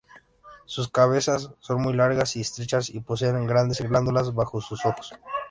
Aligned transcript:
Sus 0.65 0.89
cabezas 0.89 1.51
son 1.59 1.79
muy 1.83 1.93
largas 1.93 2.35
y 2.35 2.41
estrechas, 2.41 2.89
y 2.89 3.01
poseen 3.01 3.45
grandes 3.45 3.81
glándulas 3.81 4.33
bajo 4.33 4.59
sus 4.59 4.83
ojos. 4.83 5.13